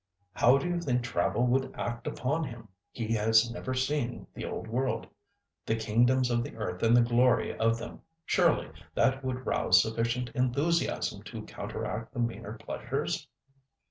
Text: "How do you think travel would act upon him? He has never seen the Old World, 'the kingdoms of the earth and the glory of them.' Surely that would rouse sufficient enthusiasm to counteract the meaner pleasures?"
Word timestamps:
"How 0.33 0.57
do 0.57 0.67
you 0.67 0.81
think 0.81 1.03
travel 1.03 1.45
would 1.45 1.75
act 1.79 2.07
upon 2.07 2.43
him? 2.45 2.69
He 2.89 3.13
has 3.13 3.51
never 3.51 3.75
seen 3.75 4.25
the 4.33 4.45
Old 4.45 4.67
World, 4.67 5.05
'the 5.67 5.75
kingdoms 5.75 6.31
of 6.31 6.43
the 6.43 6.55
earth 6.55 6.81
and 6.81 6.97
the 6.97 7.03
glory 7.03 7.55
of 7.55 7.77
them.' 7.77 8.01
Surely 8.25 8.71
that 8.95 9.23
would 9.23 9.45
rouse 9.45 9.79
sufficient 9.79 10.31
enthusiasm 10.33 11.21
to 11.25 11.43
counteract 11.43 12.15
the 12.15 12.19
meaner 12.19 12.53
pleasures?" 12.57 13.27